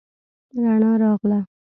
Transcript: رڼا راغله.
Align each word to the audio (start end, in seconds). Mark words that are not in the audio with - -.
رڼا 0.63 0.91
راغله. 1.01 1.39